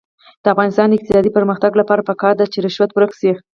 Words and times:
د 0.43 0.45
افغانستان 0.53 0.87
د 0.89 0.93
اقتصادي 0.97 1.31
پرمختګ 1.37 1.71
لپاره 1.81 2.05
پکار 2.09 2.33
ده 2.39 2.45
چې 2.53 2.57
رشوت 2.65 2.91
ورک 2.93 3.11
شي. 3.21 3.31